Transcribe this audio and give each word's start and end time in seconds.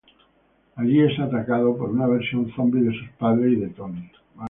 Allí 0.77 0.99
es 0.99 1.19
atacado 1.19 1.77
por 1.77 1.91
una 1.91 2.07
versión 2.07 2.51
zombie 2.55 2.81
de 2.81 2.91
sus 2.99 3.07
padres 3.19 3.51
y 3.53 3.57
de 3.57 3.67
Tony. 3.67 4.09